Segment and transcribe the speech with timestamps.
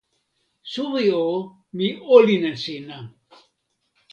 [0.71, 1.25] suwi o,
[1.77, 2.97] mi olin e sina!